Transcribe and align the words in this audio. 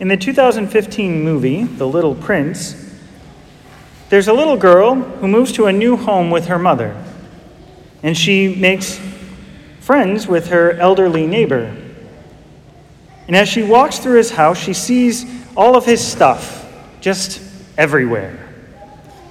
In 0.00 0.08
the 0.08 0.16
2015 0.16 1.22
movie, 1.22 1.62
The 1.62 1.86
Little 1.86 2.16
Prince, 2.16 2.74
there's 4.08 4.26
a 4.26 4.32
little 4.32 4.56
girl 4.56 4.96
who 4.96 5.28
moves 5.28 5.52
to 5.52 5.66
a 5.66 5.72
new 5.72 5.96
home 5.96 6.30
with 6.30 6.46
her 6.46 6.58
mother, 6.58 7.00
and 8.02 8.18
she 8.18 8.56
makes 8.56 9.00
friends 9.80 10.26
with 10.26 10.48
her 10.48 10.72
elderly 10.72 11.28
neighbor. 11.28 11.76
And 13.28 13.36
as 13.36 13.48
she 13.48 13.62
walks 13.62 13.98
through 13.98 14.18
his 14.18 14.32
house, 14.32 14.58
she 14.58 14.72
sees 14.72 15.26
all 15.56 15.76
of 15.76 15.84
his 15.84 16.04
stuff 16.04 16.68
just 17.00 17.40
everywhere 17.78 18.40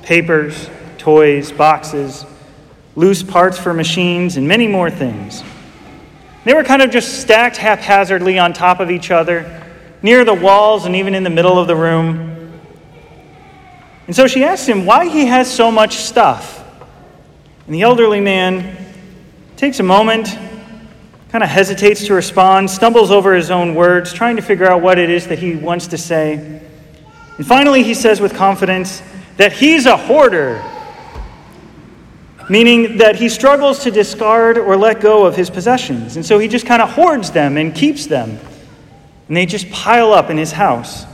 papers, 0.02 0.70
toys, 0.98 1.52
boxes, 1.52 2.26
loose 2.96 3.24
parts 3.24 3.58
for 3.58 3.74
machines, 3.74 4.36
and 4.36 4.46
many 4.46 4.68
more 4.68 4.90
things. 4.90 5.44
They 6.44 6.54
were 6.54 6.64
kind 6.64 6.82
of 6.82 6.92
just 6.92 7.22
stacked 7.22 7.56
haphazardly 7.56 8.38
on 8.38 8.52
top 8.52 8.82
of 8.82 8.92
each 8.92 9.12
other, 9.12 9.63
near 10.04 10.24
the 10.24 10.34
walls 10.34 10.86
and 10.86 10.96
even 10.96 11.16
in 11.16 11.24
the 11.24 11.30
middle 11.30 11.58
of 11.58 11.66
the 11.66 11.76
room. 11.76 12.54
And 14.06 14.16
so 14.16 14.28
she 14.28 14.44
asks 14.44 14.68
him 14.68 14.86
why 14.86 15.10
he 15.10 15.26
has 15.26 15.52
so 15.52 15.72
much 15.72 15.96
stuff. 15.96 16.64
And 17.66 17.74
the 17.74 17.82
elderly 17.82 18.20
man 18.20 18.78
takes 19.56 19.80
a 19.80 19.84
moment, 19.84 20.28
kind 21.30 21.44
of 21.44 21.50
hesitates 21.50 22.06
to 22.08 22.14
respond, 22.14 22.70
stumbles 22.70 23.10
over 23.10 23.34
his 23.34 23.50
own 23.50 23.74
words, 23.74 24.14
trying 24.14 24.36
to 24.36 24.42
figure 24.42 24.70
out 24.70 24.82
what 24.82 25.00
it 25.00 25.10
is 25.10 25.28
that 25.28 25.40
he 25.40 25.56
wants 25.56 25.88
to 25.88 25.98
say. 25.98 26.62
And 27.38 27.48
finally, 27.48 27.82
he 27.82 27.96
says 27.96 28.22
with 28.22 28.36
confidence 28.36 29.02
that 29.38 29.54
he's 29.54 29.88
a 29.88 29.98
hoarder 29.98 30.62
meaning 32.50 32.98
that 32.98 33.16
he 33.16 33.30
struggles 33.30 33.80
to 33.80 33.92
discard 33.92 34.58
or 34.58 34.76
let 34.76 35.00
go 35.00 35.26
of 35.26 35.36
his 35.36 35.50
possessions. 35.50 36.16
And 36.16 36.26
so 36.26 36.40
he 36.40 36.48
just 36.48 36.66
kind 36.66 36.82
of 36.82 36.92
hoards 36.92 37.32
them 37.32 37.58
and 37.58 37.74
keeps 37.74 38.06
them. 38.06 38.38
And 39.34 39.38
they 39.40 39.48
just 39.48 39.72
pile 39.72 40.14
up 40.14 40.30
in 40.30 40.38
his 40.38 40.52
house. 40.52 41.08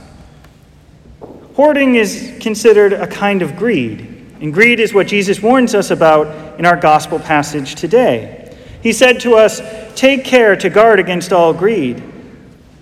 Hoarding 1.54 1.94
is 1.94 2.36
considered 2.38 2.92
a 2.92 3.06
kind 3.06 3.40
of 3.40 3.56
greed. 3.56 4.00
And 4.42 4.52
greed 4.52 4.78
is 4.78 4.92
what 4.92 5.06
Jesus 5.06 5.40
warns 5.40 5.74
us 5.74 5.90
about 5.90 6.58
in 6.58 6.66
our 6.66 6.76
gospel 6.76 7.18
passage 7.18 7.76
today. 7.76 8.54
He 8.82 8.92
said 8.92 9.20
to 9.20 9.36
us, 9.36 9.62
Take 9.94 10.26
care 10.26 10.54
to 10.54 10.68
guard 10.68 11.00
against 11.00 11.32
all 11.32 11.54
greed. 11.54 12.02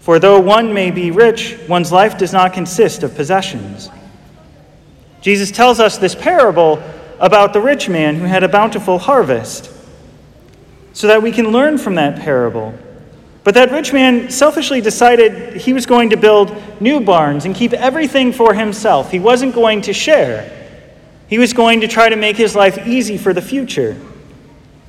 For 0.01 0.19
though 0.19 0.41
one 0.41 0.75
may 0.75 0.91
be 0.91 1.13
rich, 1.13 1.57
one's 1.69 1.93
life 1.93 2.19
does 2.19 2.33
not 2.33 2.53
consist 2.53 3.05
of 3.05 3.15
possessions. 3.15 3.91
Jesus 5.21 5.53
tells 5.53 5.79
us 5.79 5.99
this 5.99 6.17
parable 6.17 6.83
about 7.21 7.53
the 7.53 7.61
rich 7.61 7.89
man 7.89 8.17
who 8.17 8.25
had 8.25 8.43
a 8.43 8.49
bountiful 8.49 8.99
harvest, 8.99 9.71
so 10.95 11.07
that 11.07 11.23
we 11.23 11.31
can 11.31 11.53
learn 11.53 11.79
from 11.79 11.95
that 11.95 12.19
parable. 12.19 12.77
But 13.49 13.55
that 13.55 13.71
rich 13.71 13.95
man 13.95 14.29
selfishly 14.29 14.83
decided 14.83 15.57
he 15.57 15.73
was 15.73 15.87
going 15.87 16.11
to 16.11 16.19
build 16.19 16.55
new 16.83 17.01
barns 17.01 17.47
and 17.47 17.55
keep 17.55 17.73
everything 17.73 18.31
for 18.31 18.53
himself. 18.53 19.11
He 19.11 19.19
wasn't 19.19 19.55
going 19.55 19.81
to 19.81 19.95
share. 19.95 20.77
He 21.29 21.39
was 21.39 21.55
going 21.55 21.81
to 21.81 21.89
try 21.89 22.11
to 22.11 22.17
make 22.17 22.37
his 22.37 22.55
life 22.55 22.87
easy 22.87 23.17
for 23.17 23.33
the 23.33 23.41
future, 23.41 23.99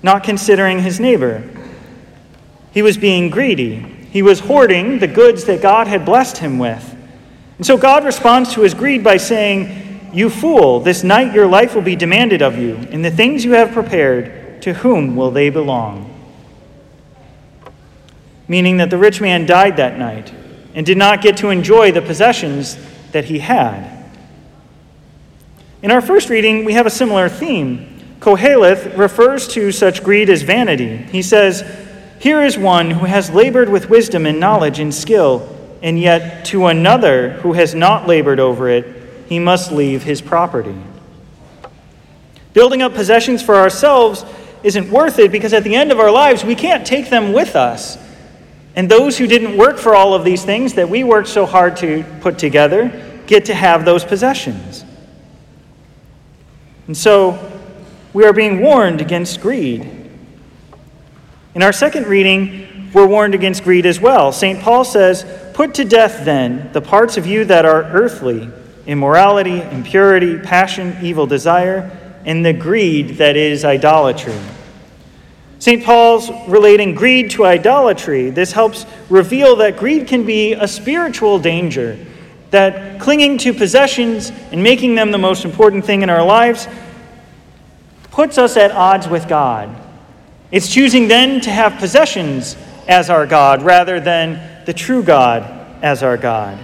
not 0.03 0.25
considering 0.25 0.80
his 0.80 0.99
neighbor. 0.99 1.49
He 2.73 2.81
was 2.81 2.97
being 2.97 3.30
greedy. 3.30 3.75
He 4.11 4.21
was 4.21 4.41
hoarding 4.41 4.99
the 4.99 5.07
goods 5.07 5.45
that 5.45 5.61
God 5.61 5.87
had 5.87 6.03
blessed 6.03 6.39
him 6.39 6.59
with. 6.59 6.97
And 7.55 7.65
so 7.65 7.77
God 7.77 8.03
responds 8.03 8.52
to 8.55 8.63
his 8.63 8.73
greed 8.73 9.05
by 9.05 9.15
saying, 9.15 10.11
you 10.11 10.30
fool, 10.30 10.81
this 10.81 11.02
night 11.02 11.33
your 11.33 11.47
life 11.47 11.75
will 11.75 11.81
be 11.81 11.95
demanded 11.95 12.41
of 12.41 12.57
you, 12.57 12.75
and 12.91 13.05
the 13.05 13.09
things 13.09 13.45
you 13.45 13.53
have 13.53 13.71
prepared, 13.71 14.61
to 14.63 14.73
whom 14.73 15.15
will 15.15 15.31
they 15.31 15.49
belong? 15.49 16.08
Meaning 18.50 18.78
that 18.78 18.89
the 18.89 18.97
rich 18.97 19.22
man 19.22 19.45
died 19.45 19.78
that 19.78 19.97
night 19.97 20.33
and 20.73 20.86
did 20.86 20.97
not 20.97 21.22
get 21.22 21.38
to 21.38 21.50
enjoy 21.50 21.94
the 21.94 22.02
possessions 22.02 22.78
that 23.11 23.25
he 23.25 23.39
had. 23.39 24.00
In 25.81 25.92
our 25.92 26.02
first 26.02 26.30
reading, 26.30 26.66
we 26.66 26.73
have 26.73 26.86
a 26.86 26.89
similar 26.89 27.30
theme. 27.30 28.17
Koheleth 28.20 28.98
refers 28.98 29.48
to 29.49 29.71
such 29.71 30.04
greed 30.04 30.30
as 30.30 30.42
vanity. 30.42 30.98
He 30.98 31.21
says, 31.21 31.64
Here 32.20 32.42
is 32.42 32.58
one 32.58 32.92
who 32.92 33.05
has 33.05 33.30
labored 33.30 33.70
with 33.70 33.89
wisdom 33.89 34.26
and 34.26 34.39
knowledge 34.39 34.80
and 34.80 34.93
skill, 34.93 35.55
and 35.82 35.98
yet 35.98 36.43
to 36.45 36.65
another 36.65 37.32
who 37.32 37.54
has 37.54 37.73
not 37.73 38.08
labored 38.08 38.42
over 38.42 38.67
it, 38.67 38.86
he 39.30 39.39
must 39.39 39.71
leave 39.71 40.04
his 40.04 40.21
property. 40.21 40.76
Building 42.54 42.82
up 42.82 42.93
possessions 42.93 43.42
for 43.42 43.55
ourselves 43.55 44.26
isn't 44.64 44.89
worth 44.89 45.20
it 45.20 45.32
because 45.32 45.54
at 45.54 45.64
the 45.64 45.76
end 45.76 45.92
of 45.92 45.99
our 45.99 46.11
lives, 46.11 46.43
we 46.43 46.55
can't 46.55 46.86
take 46.86 47.09
them 47.09 47.32
with 47.32 47.55
us. 47.55 47.98
And 48.75 48.89
those 48.89 49.17
who 49.17 49.27
didn't 49.27 49.57
work 49.57 49.77
for 49.77 49.95
all 49.95 50.13
of 50.13 50.23
these 50.23 50.45
things 50.45 50.75
that 50.75 50.89
we 50.89 51.03
worked 51.03 51.27
so 51.27 51.45
hard 51.45 51.77
to 51.77 52.03
put 52.21 52.37
together 52.37 53.23
get 53.27 53.45
to 53.45 53.53
have 53.53 53.85
those 53.85 54.03
possessions. 54.03 54.85
And 56.87 56.97
so 56.97 57.52
we 58.13 58.25
are 58.25 58.33
being 58.33 58.61
warned 58.61 59.02
against 59.02 59.41
greed. 59.41 59.87
In 61.55 61.63
our 61.63 61.73
second 61.73 62.08
reading, 62.08 62.91
we're 62.93 63.08
warned 63.08 63.35
against 63.35 63.63
greed 63.63 63.85
as 63.85 63.99
well. 63.99 64.31
St. 64.31 64.59
Paul 64.59 64.83
says, 64.83 65.25
Put 65.53 65.75
to 65.75 65.85
death 65.85 66.25
then 66.25 66.71
the 66.73 66.81
parts 66.81 67.17
of 67.17 67.27
you 67.27 67.45
that 67.45 67.65
are 67.65 67.83
earthly 67.83 68.49
immorality, 68.87 69.61
impurity, 69.61 70.39
passion, 70.39 70.97
evil 70.99 71.27
desire, 71.27 71.91
and 72.25 72.43
the 72.43 72.53
greed 72.53 73.17
that 73.17 73.35
is 73.35 73.63
idolatry. 73.63 74.39
St. 75.69 75.83
Paul's 75.83 76.31
relating 76.47 76.95
greed 76.95 77.30
to 77.30 77.45
idolatry. 77.45 78.31
This 78.31 78.52
helps 78.52 78.87
reveal 79.07 79.55
that 79.57 79.77
greed 79.77 80.07
can 80.07 80.25
be 80.25 80.53
a 80.53 80.67
spiritual 80.67 81.37
danger, 81.37 82.03
that 82.49 82.99
clinging 82.99 83.37
to 83.37 83.53
possessions 83.53 84.31
and 84.52 84.63
making 84.63 84.95
them 84.95 85.11
the 85.11 85.19
most 85.19 85.45
important 85.45 85.85
thing 85.85 86.02
in 86.02 86.09
our 86.09 86.25
lives 86.25 86.67
puts 88.09 88.39
us 88.39 88.58
at 88.58 88.71
odds 88.71 89.08
with 89.08 89.27
God. 89.27 89.69
It's 90.49 90.73
choosing 90.73 91.08
then 91.08 91.39
to 91.41 91.52
have 91.52 91.77
possessions 91.77 92.58
as 92.87 93.11
our 93.11 93.27
God 93.27 93.61
rather 93.61 93.99
than 93.99 94.65
the 94.65 94.73
true 94.73 95.03
God 95.03 95.43
as 95.83 96.02
our 96.02 96.17
God. 96.17 96.58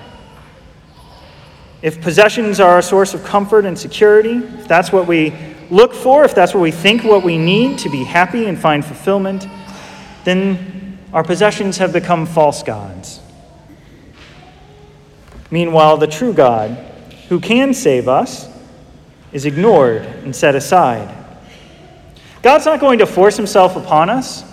If 1.83 2.01
possessions 2.01 2.59
are 2.59 2.79
a 2.79 2.81
source 2.81 3.13
of 3.13 3.23
comfort 3.23 3.65
and 3.65 3.77
security, 3.77 4.37
if 4.37 4.67
that's 4.67 4.91
what 4.91 5.05
we 5.05 5.29
look 5.69 5.93
for, 5.93 6.23
if 6.23 6.35
that's 6.35 6.53
what 6.53 6.61
we 6.61 6.71
think 6.71 7.03
what 7.03 7.23
we 7.23 7.37
need 7.37 7.79
to 7.79 7.89
be 7.89 8.03
happy 8.03 8.45
and 8.45 8.57
find 8.57 8.83
fulfillment, 8.83 9.47
then 10.23 10.97
our 11.13 11.23
possessions 11.23 11.77
have 11.77 11.93
become 11.93 12.25
false 12.25 12.63
gods. 12.63 13.19
Meanwhile, 15.51 15.97
the 15.97 16.07
true 16.07 16.33
God, 16.33 16.71
who 17.29 17.39
can 17.39 17.73
save 17.73 18.07
us, 18.07 18.49
is 19.31 19.45
ignored 19.45 20.01
and 20.01 20.35
set 20.35 20.55
aside. 20.55 21.13
God's 22.41 22.65
not 22.65 22.79
going 22.79 22.99
to 22.99 23.05
force 23.05 23.37
himself 23.37 23.75
upon 23.75 24.09
us. 24.09 24.43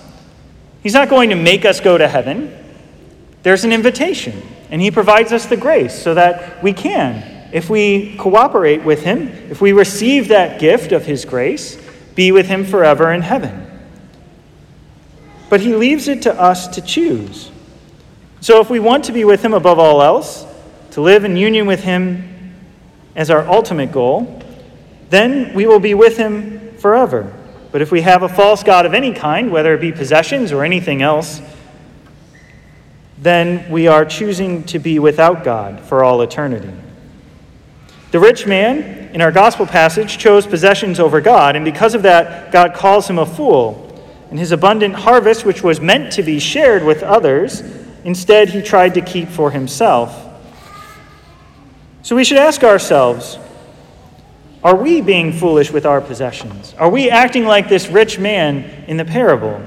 He's 0.83 0.95
not 0.95 1.09
going 1.09 1.31
to 1.31 1.37
make 1.37 1.65
us 1.65 1.81
go 1.81 1.97
to 1.97 2.09
heaven. 2.09 2.53
There's 3.43 3.65
an 3.65 3.73
invitation. 3.73 4.43
And 4.71 4.81
He 4.81 4.91
provides 4.91 5.33
us 5.33 5.47
the 5.47 5.57
grace 5.57 5.95
so 5.95 6.15
that 6.15 6.63
we 6.63 6.73
can, 6.73 7.32
if 7.53 7.69
we 7.69 8.17
cooperate 8.17 8.83
with 8.83 9.03
Him, 9.03 9.29
if 9.51 9.61
we 9.61 9.73
receive 9.73 10.29
that 10.29 10.59
gift 10.59 10.93
of 10.93 11.05
His 11.05 11.25
grace, 11.25 11.79
be 12.15 12.33
with 12.33 12.47
Him 12.47 12.65
forever 12.65 13.13
in 13.13 13.23
heaven. 13.23 13.69
But 15.51 15.61
He 15.61 15.75
leaves 15.75 16.09
it 16.09 16.23
to 16.23 16.41
us 16.41 16.69
to 16.69 16.81
choose. 16.81 17.51
So 18.41 18.61
if 18.61 18.71
we 18.71 18.81
want 18.81 19.05
to 19.05 19.13
be 19.13 19.25
with 19.25 19.45
Him 19.45 19.53
above 19.53 19.79
all 19.79 20.03
else, 20.03 20.47
to 20.93 21.01
live 21.01 21.25
in 21.25 21.37
union 21.37 21.67
with 21.67 21.83
Him 21.85 22.55
as 23.15 23.31
our 23.31 23.47
ultimate 23.47 23.93
goal, 23.93 24.43
then 25.11 25.55
we 25.55 25.67
will 25.67 25.81
be 25.81 25.95
with 25.95 26.17
Him 26.17 26.77
forever. 26.79 27.33
But 27.71 27.83
if 27.83 27.93
we 27.93 28.01
have 28.03 28.23
a 28.23 28.29
false 28.29 28.63
God 28.63 28.87
of 28.87 28.95
any 28.95 29.13
kind, 29.13 29.51
whether 29.51 29.75
it 29.75 29.81
be 29.81 29.93
possessions 29.93 30.53
or 30.53 30.65
anything 30.65 31.03
else, 31.03 31.41
then 33.19 33.71
we 33.71 33.87
are 33.89 34.05
choosing 34.05 34.65
to 34.65 34.79
be 34.79 34.99
without 34.99 35.45
God 35.45 35.81
for 35.81 36.03
all 36.03 36.23
eternity. 36.23 36.73
The 38.13 38.21
rich 38.21 38.47
man 38.47 39.15
in 39.15 39.23
our 39.23 39.33
gospel 39.33 39.67
passage 39.67 40.19
chose 40.19 40.47
possessions 40.47 41.01
over 41.01 41.23
God, 41.23 41.57
and 41.57 41.65
because 41.65 41.95
of 41.95 42.03
that, 42.03 42.53
God 42.53 42.75
calls 42.75 43.09
him 43.09 43.19
a 43.19 43.25
fool. 43.25 43.89
And 44.29 44.39
his 44.39 44.53
abundant 44.53 44.95
harvest, 44.95 45.47
which 45.47 45.63
was 45.63 45.81
meant 45.81 46.13
to 46.13 46.23
be 46.23 46.39
shared 46.39 46.85
with 46.85 47.03
others, 47.03 47.63
instead 48.05 48.51
he 48.51 48.61
tried 48.61 48.95
to 48.95 49.01
keep 49.01 49.29
for 49.29 49.51
himself. 49.51 50.29
So 52.03 52.15
we 52.15 52.25
should 52.25 52.37
ask 52.39 52.63
ourselves 52.63 53.39
are 54.63 54.77
we 54.77 55.01
being 55.01 55.33
foolish 55.33 55.73
with 55.73 55.87
our 55.87 56.01
possessions? 56.01 56.75
Are 56.79 56.89
we 56.89 57.11
acting 57.11 57.47
like 57.47 57.69
this 57.69 57.89
rich 57.89 58.19
man 58.19 58.85
in 58.87 58.97
the 58.97 59.05
parable? 59.05 59.61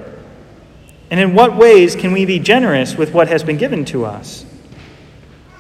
And 1.09 1.19
in 1.19 1.33
what 1.33 1.57
ways 1.57 1.95
can 1.95 2.13
we 2.13 2.25
be 2.25 2.39
generous 2.39 2.95
with 2.95 3.11
what 3.11 3.27
has 3.27 3.43
been 3.43 3.57
given 3.57 3.83
to 3.85 4.05
us? 4.05 4.45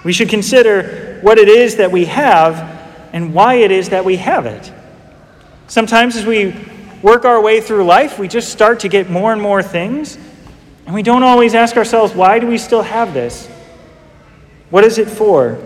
We 0.05 0.13
should 0.13 0.29
consider 0.29 1.19
what 1.21 1.37
it 1.37 1.49
is 1.49 1.77
that 1.77 1.91
we 1.91 2.05
have 2.05 2.74
and 3.15 3.33
why 3.33 3.55
it 3.55 3.71
is 3.71 3.89
that 3.89 4.03
we 4.03 4.17
have 4.17 4.45
it. 4.45 4.73
Sometimes, 5.67 6.17
as 6.17 6.25
we 6.25 6.53
work 7.01 7.23
our 7.23 7.41
way 7.41 7.61
through 7.61 7.85
life, 7.85 8.19
we 8.19 8.27
just 8.27 8.49
start 8.49 8.81
to 8.81 8.89
get 8.89 9.09
more 9.09 9.31
and 9.31 9.41
more 9.41 9.63
things, 9.63 10.17
and 10.85 10.93
we 10.93 11.01
don't 11.01 11.23
always 11.23 11.55
ask 11.55 11.77
ourselves, 11.77 12.13
why 12.13 12.39
do 12.39 12.45
we 12.45 12.57
still 12.57 12.81
have 12.81 13.13
this? 13.13 13.47
What 14.69 14.83
is 14.83 14.97
it 14.97 15.09
for? 15.09 15.57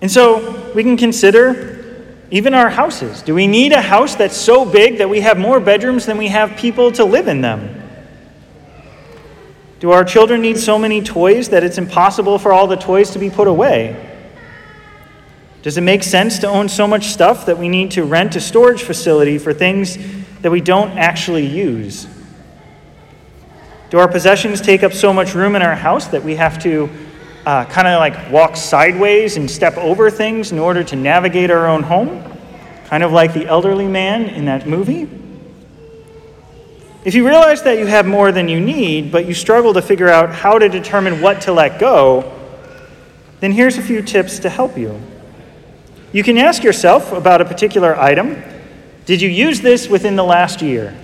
And 0.00 0.10
so 0.10 0.72
we 0.72 0.82
can 0.82 0.96
consider 0.96 2.16
even 2.30 2.54
our 2.54 2.70
houses. 2.70 3.20
Do 3.20 3.34
we 3.34 3.46
need 3.46 3.72
a 3.72 3.82
house 3.82 4.14
that's 4.14 4.36
so 4.36 4.64
big 4.64 4.96
that 4.96 5.10
we 5.10 5.20
have 5.20 5.38
more 5.38 5.60
bedrooms 5.60 6.06
than 6.06 6.16
we 6.16 6.28
have 6.28 6.56
people 6.56 6.90
to 6.92 7.04
live 7.04 7.28
in 7.28 7.42
them? 7.42 7.82
Do 9.78 9.90
our 9.90 10.04
children 10.04 10.40
need 10.40 10.56
so 10.56 10.78
many 10.78 11.02
toys 11.02 11.50
that 11.50 11.62
it's 11.62 11.76
impossible 11.76 12.38
for 12.38 12.54
all 12.54 12.66
the 12.66 12.76
toys 12.76 13.10
to 13.10 13.18
be 13.18 13.28
put 13.28 13.46
away? 13.46 14.08
Does 15.62 15.78
it 15.78 15.82
make 15.82 16.02
sense 16.02 16.40
to 16.40 16.48
own 16.48 16.68
so 16.68 16.88
much 16.88 17.06
stuff 17.06 17.46
that 17.46 17.56
we 17.56 17.68
need 17.68 17.92
to 17.92 18.02
rent 18.02 18.34
a 18.34 18.40
storage 18.40 18.82
facility 18.82 19.38
for 19.38 19.54
things 19.54 19.96
that 20.42 20.50
we 20.50 20.60
don't 20.60 20.98
actually 20.98 21.46
use? 21.46 22.08
Do 23.90 23.98
our 23.98 24.08
possessions 24.08 24.60
take 24.60 24.82
up 24.82 24.92
so 24.92 25.12
much 25.12 25.34
room 25.34 25.54
in 25.54 25.62
our 25.62 25.76
house 25.76 26.08
that 26.08 26.24
we 26.24 26.34
have 26.34 26.60
to 26.64 26.90
uh, 27.46 27.64
kind 27.66 27.86
of 27.86 28.00
like 28.00 28.32
walk 28.32 28.56
sideways 28.56 29.36
and 29.36 29.48
step 29.48 29.76
over 29.76 30.10
things 30.10 30.50
in 30.50 30.58
order 30.58 30.82
to 30.82 30.96
navigate 30.96 31.50
our 31.50 31.68
own 31.68 31.84
home, 31.84 32.24
kind 32.86 33.04
of 33.04 33.12
like 33.12 33.32
the 33.32 33.46
elderly 33.46 33.86
man 33.86 34.24
in 34.30 34.46
that 34.46 34.66
movie. 34.66 35.08
If 37.04 37.14
you 37.14 37.26
realize 37.26 37.62
that 37.62 37.78
you 37.78 37.86
have 37.86 38.06
more 38.06 38.32
than 38.32 38.48
you 38.48 38.60
need, 38.60 39.12
but 39.12 39.26
you 39.26 39.34
struggle 39.34 39.74
to 39.74 39.82
figure 39.82 40.08
out 40.08 40.32
how 40.32 40.58
to 40.58 40.68
determine 40.68 41.20
what 41.20 41.42
to 41.42 41.52
let 41.52 41.78
go, 41.78 42.32
then 43.40 43.52
here's 43.52 43.76
a 43.76 43.82
few 43.82 44.02
tips 44.02 44.40
to 44.40 44.48
help 44.48 44.78
you. 44.78 45.00
You 46.12 46.22
can 46.22 46.36
ask 46.36 46.62
yourself 46.62 47.12
about 47.12 47.40
a 47.40 47.44
particular 47.44 47.98
item 47.98 48.42
Did 49.06 49.22
you 49.22 49.28
use 49.28 49.60
this 49.60 49.88
within 49.88 50.16
the 50.16 50.24
last 50.24 50.60
year? 50.60 50.94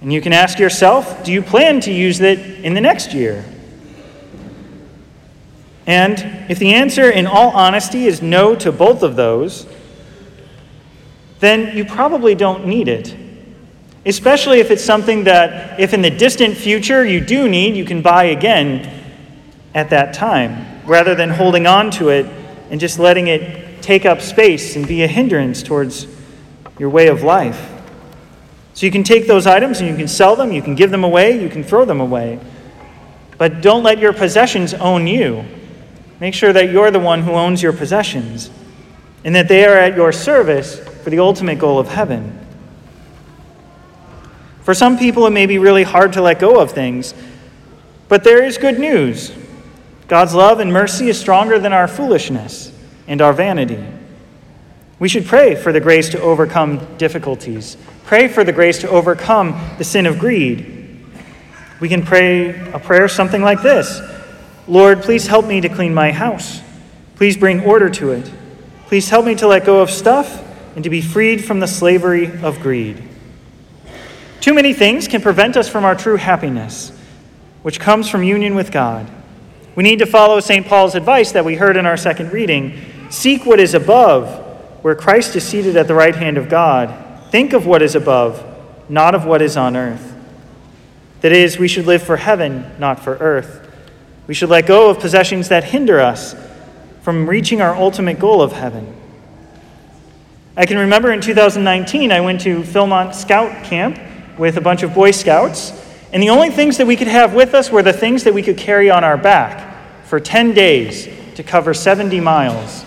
And 0.00 0.12
you 0.12 0.20
can 0.20 0.32
ask 0.32 0.58
yourself 0.58 1.24
Do 1.24 1.32
you 1.32 1.42
plan 1.42 1.80
to 1.82 1.92
use 1.92 2.20
it 2.20 2.40
in 2.64 2.74
the 2.74 2.80
next 2.80 3.14
year? 3.14 3.44
And 5.86 6.50
if 6.50 6.58
the 6.58 6.74
answer, 6.74 7.10
in 7.10 7.26
all 7.26 7.50
honesty, 7.50 8.04
is 8.06 8.20
no 8.20 8.54
to 8.56 8.70
both 8.70 9.02
of 9.02 9.16
those, 9.16 9.66
then 11.40 11.74
you 11.74 11.86
probably 11.86 12.34
don't 12.34 12.66
need 12.66 12.88
it. 12.88 13.16
Especially 14.04 14.60
if 14.60 14.70
it's 14.70 14.84
something 14.84 15.24
that, 15.24 15.80
if 15.80 15.94
in 15.94 16.02
the 16.02 16.10
distant 16.10 16.58
future 16.58 17.06
you 17.06 17.20
do 17.20 17.48
need, 17.48 17.74
you 17.74 17.86
can 17.86 18.02
buy 18.02 18.24
again 18.24 19.02
at 19.74 19.88
that 19.88 20.12
time, 20.12 20.82
rather 20.84 21.14
than 21.14 21.30
holding 21.30 21.66
on 21.66 21.90
to 21.92 22.10
it 22.10 22.26
and 22.70 22.80
just 22.80 22.98
letting 22.98 23.28
it 23.28 23.67
take 23.82 24.06
up 24.06 24.20
space 24.20 24.76
and 24.76 24.86
be 24.86 25.02
a 25.02 25.06
hindrance 25.06 25.62
towards 25.62 26.06
your 26.78 26.90
way 26.90 27.08
of 27.08 27.22
life. 27.22 27.70
So 28.74 28.86
you 28.86 28.92
can 28.92 29.02
take 29.02 29.26
those 29.26 29.46
items 29.46 29.80
and 29.80 29.88
you 29.88 29.96
can 29.96 30.08
sell 30.08 30.36
them, 30.36 30.52
you 30.52 30.62
can 30.62 30.74
give 30.74 30.90
them 30.90 31.02
away, 31.02 31.42
you 31.42 31.48
can 31.48 31.64
throw 31.64 31.84
them 31.84 32.00
away. 32.00 32.38
But 33.36 33.60
don't 33.60 33.82
let 33.82 33.98
your 33.98 34.12
possessions 34.12 34.74
own 34.74 35.06
you. 35.06 35.44
Make 36.20 36.34
sure 36.34 36.52
that 36.52 36.70
you're 36.70 36.90
the 36.90 37.00
one 37.00 37.22
who 37.22 37.32
owns 37.32 37.62
your 37.62 37.72
possessions 37.72 38.50
and 39.24 39.34
that 39.34 39.48
they 39.48 39.64
are 39.64 39.76
at 39.76 39.96
your 39.96 40.12
service 40.12 40.78
for 40.78 41.10
the 41.10 41.18
ultimate 41.18 41.58
goal 41.58 41.78
of 41.78 41.88
heaven. 41.88 42.38
For 44.62 44.74
some 44.74 44.98
people, 44.98 45.26
it 45.26 45.30
may 45.30 45.46
be 45.46 45.58
really 45.58 45.82
hard 45.82 46.12
to 46.12 46.22
let 46.22 46.38
go 46.38 46.60
of 46.60 46.72
things, 46.72 47.14
but 48.08 48.22
there 48.22 48.44
is 48.44 48.58
good 48.58 48.78
news. 48.78 49.32
God's 50.06 50.34
love 50.34 50.60
and 50.60 50.72
mercy 50.72 51.08
is 51.08 51.18
stronger 51.18 51.58
than 51.58 51.72
our 51.72 51.88
foolishness 51.88 52.72
and 53.08 53.20
our 53.20 53.32
vanity. 53.32 53.84
We 55.00 55.08
should 55.08 55.26
pray 55.26 55.56
for 55.56 55.72
the 55.72 55.80
grace 55.80 56.10
to 56.10 56.20
overcome 56.20 56.96
difficulties, 56.98 57.76
pray 58.04 58.28
for 58.28 58.44
the 58.44 58.52
grace 58.52 58.78
to 58.80 58.88
overcome 58.88 59.60
the 59.78 59.84
sin 59.84 60.06
of 60.06 60.18
greed. 60.18 60.76
We 61.80 61.88
can 61.88 62.04
pray 62.04 62.70
a 62.72 62.78
prayer 62.78 63.08
something 63.08 63.42
like 63.42 63.62
this 63.62 64.00
Lord, 64.68 65.02
please 65.02 65.26
help 65.26 65.46
me 65.46 65.60
to 65.62 65.68
clean 65.68 65.94
my 65.94 66.12
house. 66.12 66.60
Please 67.16 67.36
bring 67.36 67.62
order 67.62 67.88
to 67.90 68.12
it. 68.12 68.30
Please 68.86 69.08
help 69.08 69.24
me 69.24 69.34
to 69.36 69.48
let 69.48 69.64
go 69.64 69.80
of 69.80 69.90
stuff 69.90 70.44
and 70.74 70.84
to 70.84 70.90
be 70.90 71.00
freed 71.00 71.44
from 71.44 71.58
the 71.58 71.66
slavery 71.66 72.30
of 72.42 72.60
greed. 72.60 73.02
Too 74.40 74.54
many 74.54 74.72
things 74.72 75.08
can 75.08 75.20
prevent 75.20 75.56
us 75.56 75.68
from 75.68 75.84
our 75.84 75.94
true 75.94 76.16
happiness, 76.16 76.92
which 77.62 77.80
comes 77.80 78.08
from 78.08 78.22
union 78.22 78.54
with 78.54 78.70
God. 78.70 79.10
We 79.74 79.82
need 79.82 79.98
to 79.98 80.06
follow 80.06 80.40
St. 80.40 80.66
Paul's 80.66 80.94
advice 80.94 81.32
that 81.32 81.44
we 81.44 81.54
heard 81.54 81.76
in 81.76 81.86
our 81.86 81.96
second 81.96 82.32
reading 82.32 82.78
seek 83.10 83.46
what 83.46 83.60
is 83.60 83.74
above, 83.74 84.28
where 84.82 84.94
Christ 84.94 85.36
is 85.36 85.44
seated 85.44 85.76
at 85.76 85.86
the 85.86 85.94
right 85.94 86.14
hand 86.14 86.38
of 86.38 86.48
God. 86.48 87.30
Think 87.30 87.52
of 87.52 87.66
what 87.66 87.82
is 87.82 87.94
above, 87.94 88.44
not 88.88 89.14
of 89.14 89.24
what 89.24 89.42
is 89.42 89.56
on 89.56 89.76
earth. 89.76 90.14
That 91.20 91.32
is, 91.32 91.58
we 91.58 91.68
should 91.68 91.86
live 91.86 92.02
for 92.02 92.16
heaven, 92.16 92.70
not 92.78 93.02
for 93.02 93.16
earth. 93.16 93.68
We 94.26 94.34
should 94.34 94.50
let 94.50 94.66
go 94.66 94.90
of 94.90 95.00
possessions 95.00 95.48
that 95.48 95.64
hinder 95.64 96.00
us 96.00 96.34
from 97.02 97.28
reaching 97.28 97.60
our 97.60 97.74
ultimate 97.74 98.18
goal 98.18 98.40
of 98.40 98.52
heaven. 98.52 98.94
I 100.56 100.66
can 100.66 100.78
remember 100.78 101.12
in 101.12 101.20
2019, 101.20 102.12
I 102.12 102.20
went 102.20 102.40
to 102.42 102.62
Philmont 102.62 103.14
Scout 103.14 103.64
Camp 103.64 103.98
with 104.38 104.56
a 104.56 104.60
bunch 104.60 104.82
of 104.82 104.94
Boy 104.94 105.10
Scouts, 105.10 105.72
and 106.12 106.22
the 106.22 106.30
only 106.30 106.50
things 106.50 106.78
that 106.78 106.86
we 106.86 106.96
could 106.96 107.08
have 107.08 107.34
with 107.34 107.54
us 107.54 107.70
were 107.70 107.82
the 107.82 107.92
things 107.92 108.24
that 108.24 108.34
we 108.34 108.42
could 108.42 108.56
carry 108.56 108.90
on 108.90 109.04
our 109.04 109.16
back 109.16 110.04
for 110.04 110.20
10 110.20 110.54
days 110.54 111.08
to 111.34 111.42
cover 111.42 111.74
70 111.74 112.20
miles. 112.20 112.84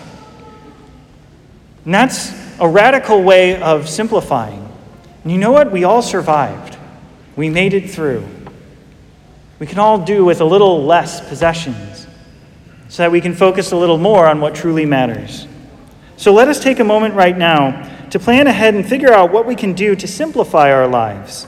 And 1.84 1.94
that's 1.94 2.32
a 2.60 2.68
radical 2.68 3.22
way 3.22 3.60
of 3.60 3.88
simplifying. 3.88 4.68
And 5.22 5.32
you 5.32 5.38
know 5.38 5.52
what? 5.52 5.72
We 5.72 5.84
all 5.84 6.02
survived. 6.02 6.76
We 7.36 7.48
made 7.48 7.74
it 7.74 7.90
through 7.90 8.26
we 9.62 9.68
can 9.68 9.78
all 9.78 9.96
do 9.96 10.24
with 10.24 10.40
a 10.40 10.44
little 10.44 10.84
less 10.84 11.20
possessions 11.20 12.08
so 12.88 13.04
that 13.04 13.12
we 13.12 13.20
can 13.20 13.32
focus 13.32 13.70
a 13.70 13.76
little 13.76 13.96
more 13.96 14.26
on 14.26 14.40
what 14.40 14.56
truly 14.56 14.84
matters. 14.84 15.46
So 16.16 16.32
let 16.32 16.48
us 16.48 16.58
take 16.58 16.80
a 16.80 16.84
moment 16.84 17.14
right 17.14 17.38
now 17.38 17.88
to 18.08 18.18
plan 18.18 18.48
ahead 18.48 18.74
and 18.74 18.84
figure 18.84 19.12
out 19.12 19.30
what 19.30 19.46
we 19.46 19.54
can 19.54 19.72
do 19.72 19.94
to 19.94 20.08
simplify 20.08 20.72
our 20.72 20.88
lives 20.88 21.46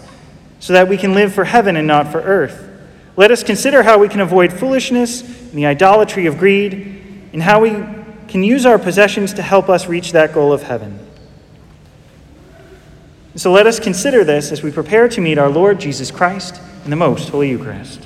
so 0.60 0.74
that 0.74 0.88
we 0.88 0.96
can 0.96 1.12
live 1.12 1.34
for 1.34 1.42
heaven 1.42 1.74
and 1.74 1.88
not 1.88 2.12
for 2.12 2.20
earth. 2.20 2.70
Let 3.16 3.32
us 3.32 3.42
consider 3.42 3.82
how 3.82 3.98
we 3.98 4.08
can 4.08 4.20
avoid 4.20 4.52
foolishness 4.52 5.22
and 5.22 5.58
the 5.58 5.66
idolatry 5.66 6.26
of 6.26 6.38
greed 6.38 7.28
and 7.32 7.42
how 7.42 7.62
we 7.62 7.70
can 8.28 8.42
use 8.42 8.66
our 8.66 8.78
possessions 8.78 9.32
to 9.34 9.42
help 9.42 9.68
us 9.68 9.86
reach 9.86 10.12
that 10.12 10.32
goal 10.32 10.52
of 10.52 10.62
heaven. 10.62 10.98
So 13.36 13.50
let 13.50 13.66
us 13.66 13.80
consider 13.80 14.22
this 14.22 14.52
as 14.52 14.62
we 14.62 14.70
prepare 14.70 15.08
to 15.08 15.20
meet 15.20 15.38
our 15.38 15.50
Lord 15.50 15.80
Jesus 15.80 16.10
Christ 16.10 16.60
in 16.84 16.90
the 16.90 16.96
most 16.96 17.30
Holy 17.30 17.50
Eucharist. 17.50 18.03